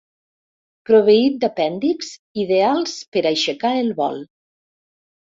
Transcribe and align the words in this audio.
Proveït 0.89 1.35
d'apèndixs 1.43 2.09
ideals 2.43 2.95
per 3.17 3.23
aixecar 3.33 3.75
el 3.83 3.93
vol. 4.01 4.17